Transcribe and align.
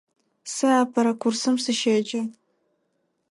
Сэ 0.53 0.67
апэрэ 0.81 1.13
курсым 1.21 1.55
сыщеджэ. 1.63 2.21